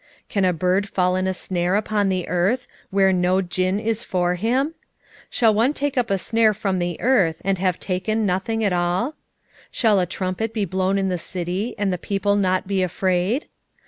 3:5 0.25 0.27
Can 0.29 0.45
a 0.45 0.53
bird 0.53 0.89
fall 0.89 1.15
in 1.15 1.27
a 1.27 1.33
snare 1.35 1.75
upon 1.75 2.09
the 2.09 2.27
earth, 2.27 2.65
where 2.89 3.13
no 3.13 3.39
gin 3.39 3.79
is 3.79 4.03
for 4.03 4.33
him? 4.33 4.73
shall 5.29 5.53
one 5.53 5.75
take 5.75 5.95
up 5.95 6.09
a 6.09 6.17
snare 6.17 6.55
from 6.55 6.79
the 6.79 6.99
earth, 6.99 7.39
and 7.45 7.59
have 7.59 7.79
taken 7.79 8.25
nothing 8.25 8.63
at 8.63 8.73
all? 8.73 9.11
3:6 9.11 9.15
Shall 9.69 9.99
a 9.99 10.05
trumpet 10.07 10.53
be 10.55 10.65
blown 10.65 10.97
in 10.97 11.09
the 11.09 11.19
city, 11.19 11.75
and 11.77 11.93
the 11.93 11.99
people 11.99 12.35
not 12.35 12.65
be 12.65 12.81
afraid? 12.81 13.45